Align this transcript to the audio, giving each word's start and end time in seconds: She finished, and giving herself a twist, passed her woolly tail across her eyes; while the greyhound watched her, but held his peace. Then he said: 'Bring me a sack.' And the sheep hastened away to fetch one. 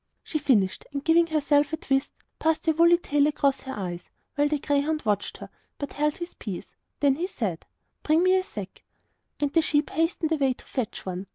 She 0.23 0.39
finished, 0.39 0.83
and 0.91 1.03
giving 1.03 1.27
herself 1.27 1.73
a 1.73 1.77
twist, 1.77 2.11
passed 2.39 2.65
her 2.65 2.71
woolly 2.73 2.97
tail 2.97 3.27
across 3.27 3.61
her 3.61 3.73
eyes; 3.77 4.09
while 4.33 4.47
the 4.47 4.57
greyhound 4.57 5.03
watched 5.05 5.37
her, 5.37 5.49
but 5.77 5.93
held 5.93 6.17
his 6.17 6.33
peace. 6.33 6.75
Then 7.01 7.17
he 7.17 7.27
said: 7.27 7.67
'Bring 8.01 8.23
me 8.23 8.33
a 8.35 8.43
sack.' 8.43 8.83
And 9.39 9.53
the 9.53 9.61
sheep 9.61 9.91
hastened 9.91 10.31
away 10.31 10.53
to 10.53 10.65
fetch 10.65 11.05
one. 11.05 11.27